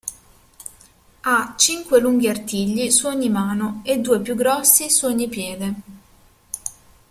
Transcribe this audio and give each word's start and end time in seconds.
Ha 1.19 1.53
cinque 1.57 1.99
lunghi 1.99 2.27
artigli 2.27 2.89
su 2.89 3.05
ogni 3.05 3.29
mano 3.29 3.81
e 3.85 3.99
due 3.99 4.19
più 4.19 4.33
grossi 4.33 4.89
su 4.89 5.05
ogni 5.05 5.29
piede. 5.29 5.73